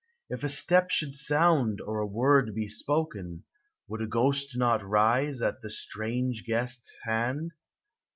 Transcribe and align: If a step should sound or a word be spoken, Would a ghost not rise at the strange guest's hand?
If 0.31 0.43
a 0.43 0.49
step 0.49 0.89
should 0.89 1.13
sound 1.15 1.79
or 1.79 1.99
a 1.99 2.07
word 2.07 2.55
be 2.55 2.67
spoken, 2.67 3.43
Would 3.87 4.01
a 4.01 4.07
ghost 4.07 4.57
not 4.57 4.81
rise 4.83 5.43
at 5.43 5.61
the 5.61 5.69
strange 5.69 6.43
guest's 6.43 6.91
hand? 7.03 7.51